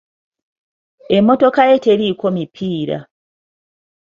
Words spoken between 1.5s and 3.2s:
eyo teriiko mipiira.